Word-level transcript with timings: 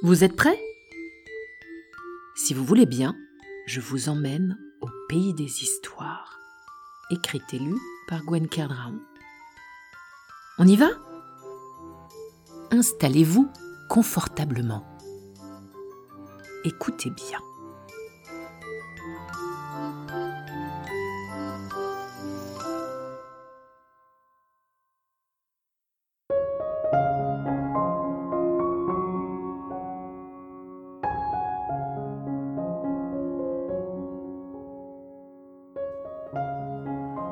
Vous 0.00 0.22
êtes 0.22 0.36
prêts? 0.36 0.60
Si 2.36 2.54
vous 2.54 2.64
voulez 2.64 2.86
bien, 2.86 3.16
je 3.66 3.80
vous 3.80 4.08
emmène 4.08 4.56
au 4.80 4.86
pays 5.08 5.34
des 5.34 5.64
histoires. 5.64 6.38
Écrite 7.10 7.52
et 7.52 7.58
lue 7.58 7.80
par 8.06 8.22
Gwen 8.22 8.48
Kerdraon. 8.48 9.00
On 10.58 10.68
y 10.68 10.76
va? 10.76 10.90
Installez-vous 12.70 13.50
confortablement. 13.88 14.86
Écoutez 16.64 17.10
bien. 17.10 17.40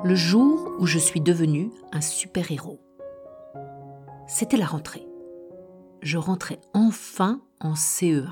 Le 0.06 0.14
jour 0.14 0.72
où 0.78 0.86
je 0.86 1.00
suis 1.00 1.20
devenu 1.20 1.72
un 1.90 2.00
super-héros. 2.00 2.80
C'était 4.28 4.56
la 4.56 4.66
rentrée. 4.66 5.04
Je 6.00 6.16
rentrais 6.16 6.60
enfin 6.74 7.42
en 7.58 7.74
CE1. 7.74 8.28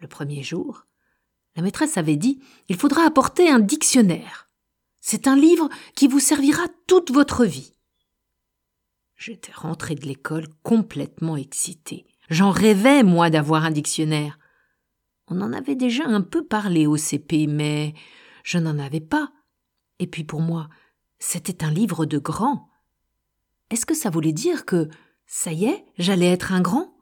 Le 0.00 0.08
premier 0.08 0.42
jour, 0.42 0.86
la 1.54 1.62
maîtresse 1.62 1.98
avait 1.98 2.16
dit 2.16 2.40
Il 2.70 2.76
faudra 2.76 3.02
apporter 3.02 3.50
un 3.50 3.58
dictionnaire. 3.58 4.48
C'est 5.00 5.28
un 5.28 5.36
livre 5.36 5.68
qui 5.96 6.08
vous 6.08 6.20
servira 6.20 6.62
toute 6.86 7.10
votre 7.10 7.44
vie. 7.44 7.74
J'étais 9.16 9.52
rentré 9.52 9.96
de 9.96 10.06
l'école 10.06 10.46
complètement 10.62 11.36
excité. 11.36 12.06
J'en 12.30 12.52
rêvais, 12.52 13.02
moi, 13.02 13.28
d'avoir 13.28 13.66
un 13.66 13.70
dictionnaire. 13.70 14.38
On 15.28 15.42
en 15.42 15.52
avait 15.52 15.76
déjà 15.76 16.06
un 16.06 16.22
peu 16.22 16.42
parlé 16.42 16.86
au 16.86 16.96
CP, 16.96 17.46
mais 17.48 17.92
je 18.44 18.56
n'en 18.56 18.78
avais 18.78 19.00
pas. 19.00 19.30
Et 20.02 20.08
puis 20.08 20.24
pour 20.24 20.40
moi, 20.40 20.68
c'était 21.20 21.62
un 21.62 21.70
livre 21.70 22.06
de 22.06 22.18
grand. 22.18 22.68
Est-ce 23.70 23.86
que 23.86 23.94
ça 23.94 24.10
voulait 24.10 24.32
dire 24.32 24.66
que, 24.66 24.88
ça 25.26 25.52
y 25.52 25.66
est, 25.66 25.84
j'allais 25.96 26.26
être 26.26 26.52
un 26.52 26.60
grand? 26.60 26.92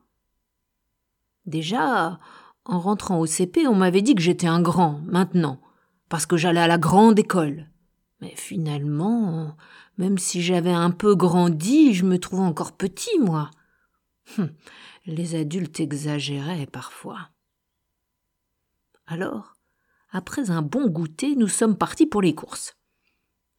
Déjà, 1.46 2.20
en 2.66 2.78
rentrant 2.78 3.18
au 3.18 3.24
CP, 3.24 3.66
on 3.66 3.74
m'avait 3.74 4.02
dit 4.02 4.14
que 4.14 4.20
j'étais 4.20 4.48
un 4.48 4.60
grand, 4.60 5.00
maintenant, 5.06 5.62
parce 6.10 6.26
que 6.26 6.36
j'allais 6.36 6.60
à 6.60 6.66
la 6.66 6.76
grande 6.76 7.18
école. 7.18 7.70
Mais 8.20 8.34
finalement, 8.36 9.56
même 9.96 10.18
si 10.18 10.42
j'avais 10.42 10.70
un 10.70 10.90
peu 10.90 11.14
grandi, 11.14 11.94
je 11.94 12.04
me 12.04 12.18
trouvais 12.18 12.42
encore 12.42 12.72
petit, 12.72 13.18
moi. 13.18 13.50
Hum, 14.36 14.50
les 15.06 15.36
adultes 15.36 15.80
exagéraient 15.80 16.66
parfois. 16.66 17.30
Alors, 19.06 19.54
après 20.10 20.50
un 20.50 20.60
bon 20.60 20.86
goûter, 20.86 21.34
nous 21.34 21.48
sommes 21.48 21.78
partis 21.78 22.04
pour 22.04 22.20
les 22.20 22.34
courses. 22.34 22.76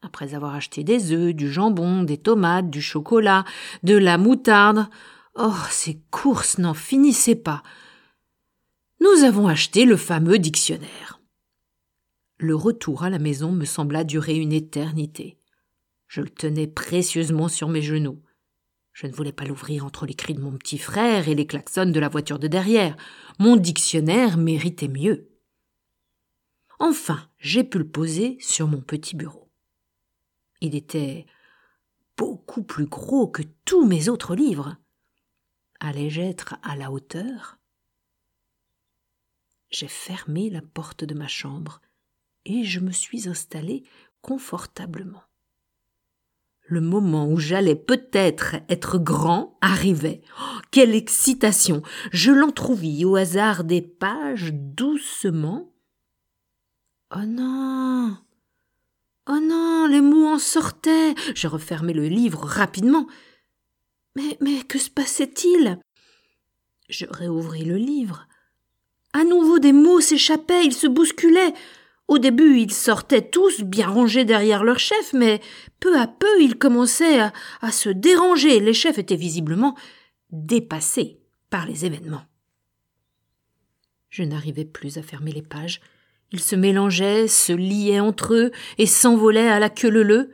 Après 0.01 0.33
avoir 0.33 0.55
acheté 0.55 0.83
des 0.83 1.11
œufs, 1.11 1.33
du 1.33 1.51
jambon, 1.51 2.03
des 2.03 2.17
tomates, 2.17 2.69
du 2.69 2.81
chocolat, 2.81 3.45
de 3.83 3.95
la 3.95 4.17
moutarde, 4.17 4.87
oh, 5.35 5.53
ces 5.69 6.01
courses 6.09 6.57
n'en 6.57 6.73
finissaient 6.73 7.35
pas. 7.35 7.61
Nous 8.99 9.23
avons 9.23 9.47
acheté 9.47 9.85
le 9.85 9.97
fameux 9.97 10.39
dictionnaire. 10.39 11.21
Le 12.37 12.55
retour 12.55 13.03
à 13.03 13.11
la 13.11 13.19
maison 13.19 13.51
me 13.51 13.65
sembla 13.65 14.03
durer 14.03 14.35
une 14.35 14.53
éternité. 14.53 15.37
Je 16.07 16.21
le 16.21 16.29
tenais 16.29 16.67
précieusement 16.67 17.47
sur 17.47 17.69
mes 17.69 17.83
genoux. 17.83 18.19
Je 18.93 19.05
ne 19.07 19.13
voulais 19.13 19.31
pas 19.31 19.45
l'ouvrir 19.45 19.85
entre 19.85 20.05
les 20.05 20.15
cris 20.15 20.33
de 20.33 20.41
mon 20.41 20.51
petit 20.57 20.79
frère 20.79 21.29
et 21.29 21.35
les 21.35 21.45
klaxons 21.45 21.91
de 21.91 21.99
la 21.99 22.09
voiture 22.09 22.39
de 22.39 22.47
derrière. 22.47 22.97
Mon 23.39 23.55
dictionnaire 23.55 24.37
méritait 24.37 24.87
mieux. 24.87 25.29
Enfin, 26.79 27.29
j'ai 27.37 27.63
pu 27.63 27.77
le 27.77 27.87
poser 27.87 28.37
sur 28.39 28.67
mon 28.67 28.81
petit 28.81 29.15
bureau. 29.15 29.50
Il 30.61 30.75
était 30.75 31.25
beaucoup 32.17 32.63
plus 32.63 32.85
gros 32.85 33.27
que 33.27 33.41
tous 33.65 33.85
mes 33.85 34.09
autres 34.09 34.35
livres. 34.35 34.77
Allais-je 35.79 36.21
être 36.21 36.55
à 36.61 36.75
la 36.75 36.91
hauteur? 36.91 37.57
J'ai 39.71 39.87
fermé 39.87 40.49
la 40.49 40.61
porte 40.61 41.03
de 41.03 41.15
ma 41.15 41.27
chambre 41.27 41.81
et 42.45 42.63
je 42.63 42.79
me 42.79 42.91
suis 42.91 43.27
installé 43.27 43.83
confortablement. 44.21 45.23
Le 46.67 46.81
moment 46.81 47.27
où 47.27 47.37
j'allais 47.37 47.75
peut-être 47.75 48.57
être 48.69 48.99
grand 48.99 49.57
arrivait. 49.61 50.21
Oh, 50.39 50.59
quelle 50.69 50.93
excitation 50.93 51.81
Je 52.11 52.31
l'entr'ouvis 52.31 53.03
au 53.03 53.15
hasard 53.15 53.63
des 53.63 53.81
pages 53.81 54.53
doucement. 54.53 55.73
Oh 57.15 57.25
non 57.25 58.17
Oh 59.27 59.39
non, 59.39 59.60
en 60.33 60.39
sortaient. 60.39 61.15
J'ai 61.35 61.47
refermé 61.47 61.93
le 61.93 62.07
livre 62.07 62.43
rapidement. 62.43 63.07
Mais, 64.15 64.37
mais 64.41 64.63
que 64.63 64.79
se 64.79 64.89
passait-il? 64.89 65.79
Je 66.89 67.05
réouvris 67.09 67.63
le 67.63 67.77
livre. 67.77 68.27
À 69.13 69.23
nouveau 69.23 69.59
des 69.59 69.73
mots 69.73 70.01
s'échappaient, 70.01 70.65
ils 70.65 70.73
se 70.73 70.87
bousculaient. 70.87 71.53
Au 72.07 72.17
début, 72.17 72.59
ils 72.59 72.73
sortaient 72.73 73.29
tous 73.29 73.61
bien 73.61 73.87
rangés 73.87 74.25
derrière 74.25 74.63
leur 74.63 74.79
chef, 74.79 75.13
mais 75.13 75.39
peu 75.79 75.97
à 75.97 76.07
peu, 76.07 76.41
ils 76.41 76.57
commençaient 76.57 77.19
à, 77.19 77.33
à 77.61 77.71
se 77.71 77.89
déranger. 77.89 78.59
Les 78.59 78.73
chefs 78.73 78.97
étaient 78.97 79.15
visiblement 79.15 79.77
dépassés 80.29 81.21
par 81.49 81.65
les 81.65 81.85
événements. 81.85 82.25
Je 84.09 84.23
n'arrivais 84.23 84.65
plus 84.65 84.97
à 84.97 85.03
fermer 85.03 85.31
les 85.31 85.41
pages. 85.41 85.79
Ils 86.31 86.39
se 86.39 86.55
mélangeaient, 86.55 87.27
se 87.27 87.51
liaient 87.51 87.99
entre 87.99 88.33
eux 88.33 88.51
et 88.77 88.85
s'envolaient 88.85 89.49
à 89.49 89.59
la 89.59 89.69
queue 89.69 89.89
leu 89.89 90.33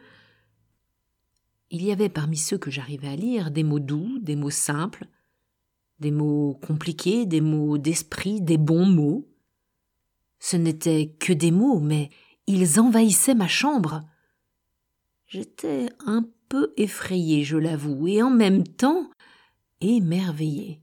Il 1.72 1.84
y 1.84 1.92
avait 1.92 2.10
parmi 2.10 2.38
ceux 2.38 2.58
que 2.58 2.72
j'arrivais 2.72 3.10
à 3.10 3.16
lire 3.16 3.52
des 3.52 3.64
mots 3.64 3.80
doux, 3.80 4.20
des 4.20 4.36
mots 4.36 4.52
simples, 4.52 5.08
des 6.00 6.12
mots 6.12 6.60
compliqués, 6.66 7.26
des 7.26 7.42
mots 7.42 7.78
d'esprit, 7.78 8.42
des 8.42 8.58
bons 8.58 8.86
mots. 8.86 9.28
Ce 10.40 10.56
n'étaient 10.56 11.16
que 11.20 11.34
des 11.34 11.52
mots, 11.52 11.80
mais 11.80 12.10
ils 12.46 12.80
envahissaient 12.80 13.34
ma 13.34 13.48
chambre. 13.48 14.04
J'étais 15.26 15.90
un 16.06 16.26
peu 16.48 16.74
effrayé, 16.78 17.44
je 17.44 17.58
l'avoue, 17.58 18.08
et 18.08 18.22
en 18.22 18.30
même 18.30 18.64
temps 18.66 19.10
émerveillé. 19.82 20.82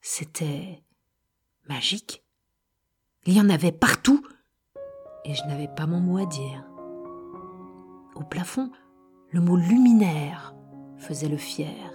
C'était 0.00 0.82
magique. 1.68 2.22
Il 3.26 3.34
y 3.34 3.40
en 3.40 3.48
avait 3.48 3.72
partout, 3.72 4.24
et 5.24 5.34
je 5.34 5.44
n'avais 5.44 5.68
pas 5.68 5.86
mon 5.86 6.00
mot 6.00 6.18
à 6.18 6.26
dire. 6.26 6.64
Au 8.14 8.22
plafond, 8.22 8.70
le 9.30 9.40
mot 9.40 9.56
luminaire 9.56 10.54
faisait 10.98 11.28
le 11.28 11.36
fier. 11.36 11.92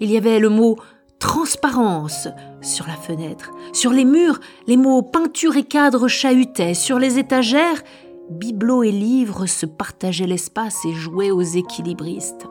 Il 0.00 0.10
y 0.10 0.16
avait 0.16 0.38
le 0.38 0.48
mot 0.48 0.76
transparence 1.18 2.28
sur 2.60 2.86
la 2.86 2.94
fenêtre. 2.94 3.52
Sur 3.72 3.92
les 3.92 4.04
murs, 4.04 4.40
les 4.66 4.76
mots 4.76 5.02
peinture 5.02 5.56
et 5.56 5.64
cadre 5.64 6.08
chahutaient. 6.08 6.74
Sur 6.74 6.98
les 6.98 7.18
étagères, 7.18 7.82
bibelots 8.30 8.82
et 8.82 8.90
livres 8.90 9.46
se 9.46 9.66
partageaient 9.66 10.26
l'espace 10.26 10.84
et 10.84 10.92
jouaient 10.92 11.30
aux 11.30 11.42
équilibristes. 11.42 12.46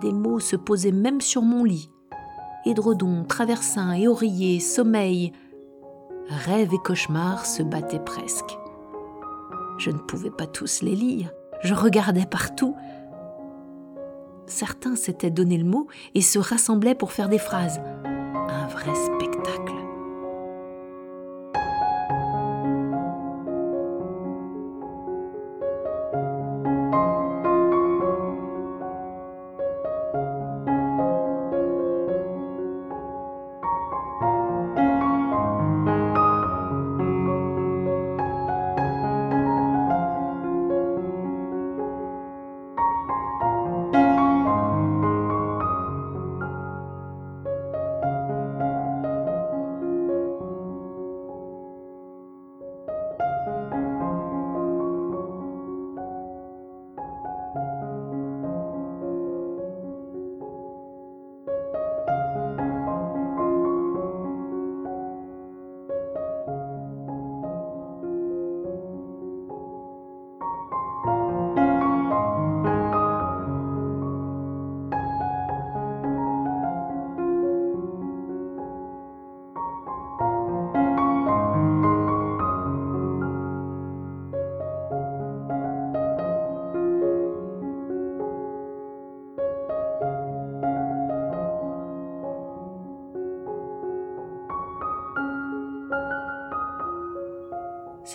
Des 0.00 0.12
mots 0.12 0.40
se 0.40 0.56
posaient 0.56 0.92
même 0.92 1.20
sur 1.20 1.42
mon 1.42 1.64
lit. 1.64 1.90
Édredon, 2.64 3.24
traversin 3.24 3.92
et 3.92 4.08
oreiller, 4.08 4.60
sommeil. 4.60 5.32
Rêve 6.28 6.74
et 6.74 6.78
cauchemar 6.78 7.46
se 7.46 7.62
battaient 7.62 8.00
presque. 8.00 8.58
Je 9.78 9.90
ne 9.90 9.98
pouvais 9.98 10.30
pas 10.30 10.46
tous 10.46 10.82
les 10.82 10.94
lire. 10.94 11.30
Je 11.62 11.74
regardais 11.74 12.26
partout. 12.26 12.76
Certains 14.46 14.96
s'étaient 14.96 15.30
donné 15.30 15.56
le 15.58 15.64
mot 15.64 15.88
et 16.14 16.22
se 16.22 16.38
rassemblaient 16.38 16.94
pour 16.94 17.12
faire 17.12 17.28
des 17.28 17.38
phrases. 17.38 17.80
Un 18.04 18.66
vrai 18.68 18.94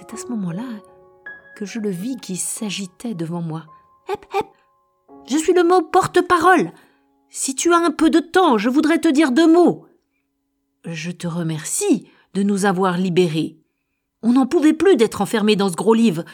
C'est 0.01 0.15
à 0.15 0.17
ce 0.17 0.27
moment-là 0.27 0.65
que 1.55 1.63
je 1.63 1.77
le 1.79 1.91
vis 1.91 2.17
qui 2.17 2.35
s'agitait 2.35 3.13
devant 3.13 3.43
moi. 3.43 3.67
Hep, 4.09 4.25
hep 4.33 4.47
Je 5.27 5.37
suis 5.37 5.53
le 5.53 5.63
mot 5.63 5.83
porte-parole 5.83 6.71
Si 7.29 7.53
tu 7.53 7.71
as 7.71 7.77
un 7.77 7.91
peu 7.91 8.09
de 8.09 8.19
temps, 8.19 8.57
je 8.57 8.69
voudrais 8.69 8.97
te 8.97 9.07
dire 9.07 9.31
deux 9.31 9.45
mots. 9.45 9.85
Je 10.85 11.11
te 11.11 11.27
remercie 11.27 12.07
de 12.33 12.41
nous 12.41 12.65
avoir 12.65 12.97
libérés. 12.97 13.59
On 14.23 14.33
n'en 14.33 14.47
pouvait 14.47 14.73
plus 14.73 14.95
d'être 14.95 15.21
enfermés 15.21 15.55
dans 15.55 15.69
ce 15.69 15.75
gros 15.75 15.93
livre. 15.93 16.25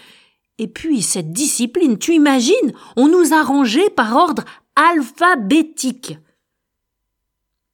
Et 0.59 0.69
puis, 0.69 1.01
cette 1.01 1.33
discipline, 1.33 1.97
tu 1.97 2.13
imagines, 2.13 2.71
on 2.95 3.09
nous 3.09 3.33
a 3.33 3.43
rangés 3.43 3.89
par 3.89 4.15
ordre 4.15 4.45
alphabétique. 4.77 6.17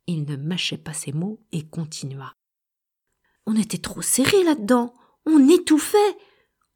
Il 0.07 0.25
ne 0.25 0.37
mâchait 0.37 0.77
pas 0.77 0.93
ses 0.93 1.11
mots 1.11 1.39
et 1.51 1.61
continua. 1.61 2.33
On 3.45 3.55
était 3.55 3.77
trop 3.77 4.01
serrés 4.01 4.43
là-dedans. 4.43 4.95
On 5.25 5.47
étouffait. 5.47 6.17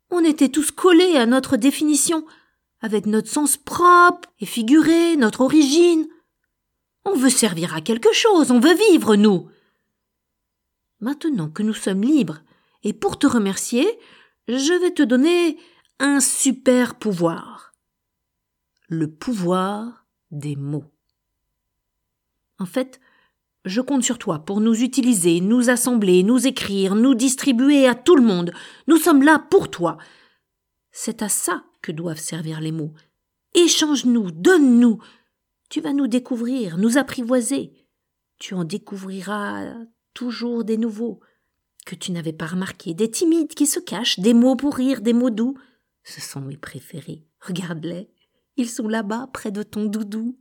On 0.10 0.24
était 0.24 0.50
tous 0.50 0.72
collés 0.72 1.18
à 1.18 1.26
notre 1.26 1.58
définition, 1.58 2.26
avec 2.80 3.06
notre 3.06 3.28
sens 3.28 3.58
propre 3.58 4.30
et 4.40 4.46
figuré, 4.46 5.18
notre 5.18 5.42
origine. 5.42 6.08
On 7.04 7.16
veut 7.16 7.30
servir 7.30 7.76
à 7.76 7.82
quelque 7.82 8.14
chose, 8.14 8.52
on 8.52 8.60
veut 8.60 8.76
vivre, 8.90 9.16
nous. 9.16 9.50
Maintenant 11.00 11.50
que 11.50 11.64
nous 11.64 11.74
sommes 11.74 12.04
libres, 12.04 12.42
et 12.84 12.94
pour 12.94 13.20
te 13.20 13.28
remercier, 13.28 13.88
je 14.48 14.80
vais 14.80 14.92
te 14.92 15.04
donner 15.04 15.58
un 16.00 16.20
super 16.20 16.96
pouvoir. 16.96 17.74
Le 18.88 19.12
pouvoir 19.12 20.06
des 20.32 20.56
mots. 20.56 20.86
En 22.60 22.66
fait, 22.66 23.00
je 23.68 23.82
compte 23.82 24.04
sur 24.04 24.18
toi 24.18 24.40
pour 24.40 24.62
nous 24.62 24.82
utiliser, 24.82 25.42
nous 25.42 25.70
assembler, 25.70 26.24
nous 26.24 26.48
écrire, 26.48 26.96
nous 26.96 27.16
distribuer 27.16 27.88
à 27.88 27.96
tout 27.96 28.16
le 28.16 28.24
monde. 28.24 28.52
Nous 28.88 28.98
sommes 28.98 29.24
là 29.24 29.40
pour 29.40 29.70
toi. 29.70 29.98
C'est 30.92 31.22
à 31.22 31.30
ça 31.30 31.64
que 31.82 31.92
doivent 31.92 32.20
servir 32.20 32.60
les 32.60 32.72
mots. 32.72 32.94
Échange-nous, 33.54 34.32
donne-nous. 34.32 35.00
Tu 35.70 35.82
vas 35.82 35.94
nous 35.94 36.08
découvrir, 36.08 36.78
nous 36.78 36.98
apprivoiser. 36.98 37.74
Tu 38.40 38.54
en 38.54 38.64
découvriras 38.64 39.74
toujours 40.14 40.64
des 40.64 40.78
nouveaux 40.78 41.20
que 41.86 41.96
tu 41.96 42.12
n'avais 42.12 42.34
pas 42.34 42.48
remarqués, 42.48 42.94
des 42.94 43.10
timides 43.10 43.54
qui 43.54 43.66
se 43.66 43.80
cachent, 43.80 44.20
des 44.20 44.34
mots 44.34 44.56
pour 44.56 44.76
rire, 44.76 45.02
des 45.02 45.14
mots 45.14 45.30
doux. 45.30 45.58
Ce 46.04 46.22
sont 46.22 46.42
mes 46.42 46.58
préférés. 46.58 47.26
Regarde-les. 47.40 48.10
Ils 48.58 48.70
sont 48.70 48.88
là-bas, 48.88 49.30
près 49.34 49.52
de 49.52 49.64
ton 49.64 49.86
doudou. 49.86 50.38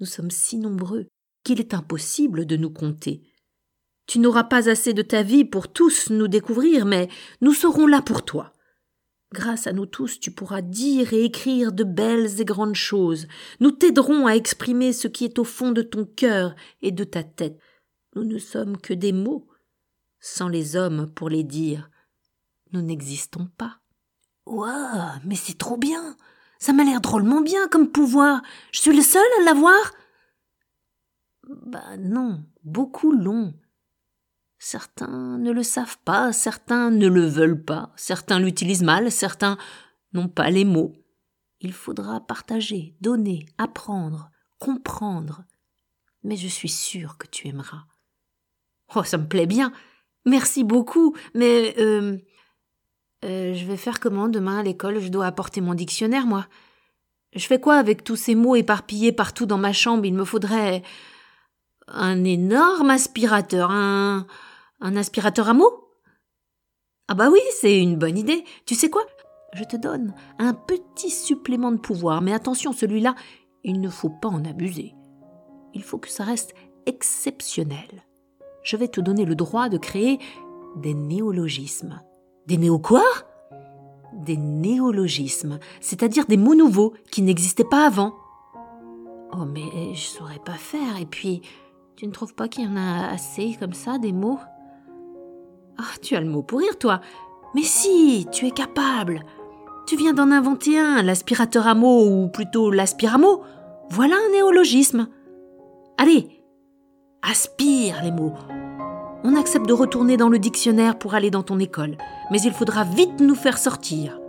Nous 0.00 0.06
sommes 0.06 0.30
si 0.30 0.56
nombreux 0.56 1.08
qu'il 1.48 1.60
est 1.60 1.72
impossible 1.72 2.44
de 2.44 2.58
nous 2.58 2.68
compter. 2.68 3.22
Tu 4.06 4.18
n'auras 4.18 4.44
pas 4.44 4.68
assez 4.68 4.92
de 4.92 5.00
ta 5.00 5.22
vie 5.22 5.46
pour 5.46 5.72
tous 5.72 6.10
nous 6.10 6.28
découvrir, 6.28 6.84
mais 6.84 7.08
nous 7.40 7.54
serons 7.54 7.86
là 7.86 8.02
pour 8.02 8.22
toi. 8.22 8.52
Grâce 9.32 9.66
à 9.66 9.72
nous 9.72 9.86
tous, 9.86 10.20
tu 10.20 10.30
pourras 10.30 10.60
dire 10.60 11.14
et 11.14 11.24
écrire 11.24 11.72
de 11.72 11.84
belles 11.84 12.38
et 12.38 12.44
grandes 12.44 12.74
choses. 12.74 13.28
Nous 13.60 13.70
t'aiderons 13.70 14.26
à 14.26 14.32
exprimer 14.32 14.92
ce 14.92 15.08
qui 15.08 15.24
est 15.24 15.38
au 15.38 15.44
fond 15.44 15.72
de 15.72 15.80
ton 15.80 16.04
cœur 16.04 16.54
et 16.82 16.92
de 16.92 17.04
ta 17.04 17.22
tête. 17.22 17.58
Nous 18.14 18.24
ne 18.24 18.36
sommes 18.36 18.76
que 18.76 18.92
des 18.92 19.12
mots, 19.12 19.48
sans 20.20 20.48
les 20.48 20.76
hommes 20.76 21.10
pour 21.14 21.30
les 21.30 21.44
dire 21.44 21.88
nous 22.74 22.82
n'existons 22.82 23.48
pas. 23.56 23.78
Ouah, 24.44 25.14
mais 25.24 25.36
c'est 25.36 25.56
trop 25.56 25.78
bien. 25.78 26.14
Ça 26.58 26.74
m'a 26.74 26.84
l'air 26.84 27.00
drôlement 27.00 27.40
bien 27.40 27.68
comme 27.68 27.88
pouvoir. 27.88 28.42
Je 28.70 28.80
suis 28.80 28.94
le 28.94 29.00
seul 29.00 29.24
à 29.40 29.44
l'avoir 29.44 29.94
Bah 31.48 31.96
non, 31.98 32.44
beaucoup 32.62 33.12
l'ont. 33.12 33.54
Certains 34.58 35.38
ne 35.38 35.50
le 35.50 35.62
savent 35.62 35.98
pas, 36.04 36.32
certains 36.32 36.90
ne 36.90 37.06
le 37.06 37.26
veulent 37.26 37.64
pas, 37.64 37.92
certains 37.96 38.38
l'utilisent 38.38 38.82
mal, 38.82 39.10
certains 39.10 39.56
n'ont 40.12 40.28
pas 40.28 40.50
les 40.50 40.64
mots. 40.64 40.92
Il 41.60 41.72
faudra 41.72 42.20
partager, 42.20 42.96
donner, 43.00 43.46
apprendre, 43.56 44.30
comprendre. 44.58 45.44
Mais 46.22 46.36
je 46.36 46.48
suis 46.48 46.68
sûre 46.68 47.16
que 47.16 47.26
tu 47.26 47.48
aimeras. 47.48 47.84
Oh, 48.94 49.04
ça 49.04 49.16
me 49.16 49.26
plaît 49.26 49.46
bien. 49.46 49.72
Merci 50.26 50.64
beaucoup, 50.64 51.16
mais 51.34 51.74
euh, 51.78 52.18
euh, 53.24 53.54
je 53.54 53.64
vais 53.64 53.76
faire 53.76 54.00
comment 54.00 54.28
demain 54.28 54.58
à 54.58 54.62
l'école? 54.62 55.00
Je 55.00 55.08
dois 55.08 55.26
apporter 55.26 55.60
mon 55.60 55.74
dictionnaire, 55.74 56.26
moi. 56.26 56.46
Je 57.34 57.46
fais 57.46 57.60
quoi 57.60 57.76
avec 57.76 58.04
tous 58.04 58.16
ces 58.16 58.34
mots 58.34 58.56
éparpillés 58.56 59.12
partout 59.12 59.46
dans 59.46 59.58
ma 59.58 59.72
chambre? 59.72 60.04
Il 60.04 60.14
me 60.14 60.24
faudrait 60.24 60.82
un 61.92 62.24
énorme 62.24 62.90
aspirateur, 62.90 63.70
un, 63.70 64.26
un 64.80 64.96
aspirateur 64.96 65.48
à 65.48 65.54
mots 65.54 65.90
Ah 67.08 67.14
bah 67.14 67.28
oui, 67.30 67.40
c'est 67.60 67.80
une 67.80 67.96
bonne 67.96 68.18
idée. 68.18 68.44
Tu 68.66 68.74
sais 68.74 68.90
quoi? 68.90 69.02
Je 69.54 69.64
te 69.64 69.76
donne 69.76 70.14
un 70.38 70.52
petit 70.52 71.10
supplément 71.10 71.72
de 71.72 71.78
pouvoir, 71.78 72.20
mais 72.20 72.32
attention, 72.32 72.72
celui-là, 72.72 73.14
il 73.64 73.80
ne 73.80 73.88
faut 73.88 74.10
pas 74.10 74.28
en 74.28 74.44
abuser. 74.44 74.94
Il 75.74 75.82
faut 75.82 75.98
que 75.98 76.10
ça 76.10 76.24
reste 76.24 76.54
exceptionnel. 76.86 78.04
Je 78.62 78.76
vais 78.76 78.88
te 78.88 79.00
donner 79.00 79.24
le 79.24 79.34
droit 79.34 79.68
de 79.68 79.78
créer 79.78 80.18
des 80.76 80.94
néologismes. 80.94 82.00
Des 82.46 82.56
néo 82.56 82.78
quoi? 82.78 83.04
Des 84.12 84.36
néologismes, 84.36 85.58
c'est-à-dire 85.80 86.26
des 86.26 86.36
mots 86.36 86.54
nouveaux 86.54 86.94
qui 87.10 87.22
n'existaient 87.22 87.64
pas 87.64 87.86
avant. 87.86 88.14
Oh, 89.32 89.44
mais 89.44 89.94
je 89.94 90.00
saurais 90.00 90.40
pas 90.44 90.54
faire, 90.54 90.98
et 91.00 91.06
puis, 91.06 91.42
tu 91.98 92.06
ne 92.06 92.12
trouves 92.12 92.34
pas 92.34 92.46
qu'il 92.46 92.62
y 92.62 92.68
en 92.68 92.76
a 92.76 93.08
assez 93.08 93.56
comme 93.58 93.72
ça, 93.72 93.98
des 93.98 94.12
mots? 94.12 94.38
Ah, 95.78 95.96
tu 96.00 96.14
as 96.14 96.20
le 96.20 96.28
mot 96.28 96.42
pour 96.42 96.60
rire, 96.60 96.78
toi 96.78 97.00
Mais 97.56 97.62
si, 97.62 98.28
tu 98.30 98.46
es 98.46 98.52
capable 98.52 99.24
Tu 99.84 99.96
viens 99.96 100.12
d'en 100.12 100.30
inventer 100.30 100.78
un, 100.78 101.02
l'aspirateur 101.02 101.66
à 101.66 101.74
mots, 101.74 102.06
ou 102.06 102.28
plutôt 102.28 102.70
l'aspiramo. 102.70 103.42
Voilà 103.90 104.14
un 104.14 104.30
néologisme. 104.30 105.08
Allez, 105.96 106.28
aspire 107.22 108.00
les 108.04 108.12
mots, 108.12 108.34
on 109.24 109.34
accepte 109.34 109.66
de 109.66 109.72
retourner 109.72 110.16
dans 110.16 110.28
le 110.28 110.38
dictionnaire 110.38 111.00
pour 111.00 111.14
aller 111.14 111.32
dans 111.32 111.42
ton 111.42 111.58
école, 111.58 111.98
mais 112.30 112.40
il 112.40 112.52
faudra 112.52 112.84
vite 112.84 113.18
nous 113.18 113.34
faire 113.34 113.58
sortir. 113.58 114.20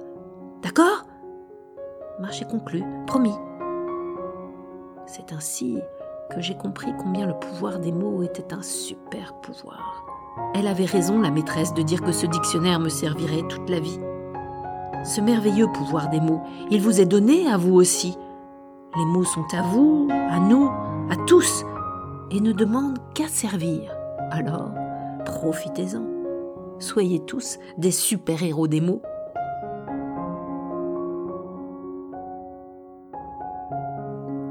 D'accord? 0.64 1.04
Marché 2.20 2.46
conclu, 2.46 2.84
promis. 3.06 3.36
C'est 5.06 5.34
ainsi 5.34 5.78
que 6.30 6.42
j'ai 6.42 6.56
compris 6.56 6.92
combien 6.98 7.26
le 7.26 7.34
pouvoir 7.34 7.80
des 7.80 7.92
mots 7.92 8.22
était 8.24 8.54
un 8.54 8.62
super 8.62 9.34
pouvoir. 9.42 10.06
Elle 10.54 10.68
avait 10.68 10.86
raison, 10.86 11.20
la 11.20 11.32
maîtresse, 11.32 11.74
de 11.74 11.82
dire 11.82 12.02
que 12.02 12.12
ce 12.12 12.26
dictionnaire 12.26 12.80
me 12.80 12.90
servirait 12.90 13.48
toute 13.50 13.70
la 13.70 13.80
vie. 13.80 14.00
Ce 15.04 15.22
merveilleux 15.22 15.68
pouvoir 15.74 16.10
des 16.10 16.20
mots, 16.20 16.42
il 16.70 16.82
vous 16.82 17.02
est 17.02 17.06
donné 17.06 17.48
à 17.48 17.58
vous 17.58 17.74
aussi. 17.74 18.18
Les 18.96 19.06
mots 19.06 19.24
sont 19.24 19.46
à 19.54 19.62
vous, 19.62 20.08
à 20.12 20.40
nous, 20.40 20.70
à 21.10 21.16
tous, 21.28 21.64
et 22.32 22.42
ne 22.42 22.52
demandent 22.52 23.00
qu'à 23.14 23.28
servir. 23.28 23.92
Alors, 24.32 24.72
profitez-en. 25.26 26.04
Soyez 26.80 27.20
tous 27.20 27.60
des 27.78 27.92
super-héros 27.92 28.68
des 28.68 28.82
mots. 28.82 29.02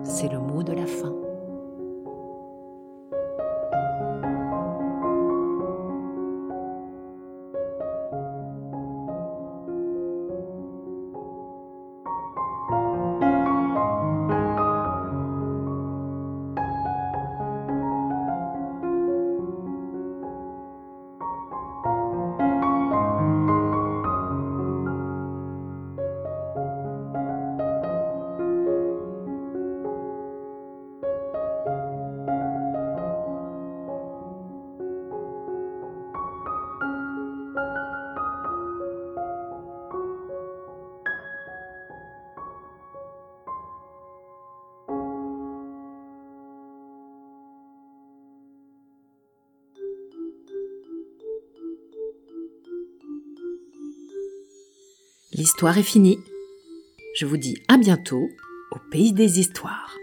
C'est 0.02 0.32
le 0.32 0.40
mot 0.40 0.62
de 0.62 0.72
la 0.72 0.86
fin. 0.86 1.12
L'histoire 55.38 55.78
est 55.78 55.84
finie. 55.84 56.18
Je 57.14 57.24
vous 57.24 57.36
dis 57.36 57.62
à 57.68 57.76
bientôt 57.76 58.28
au 58.72 58.78
pays 58.90 59.12
des 59.12 59.38
histoires. 59.38 59.97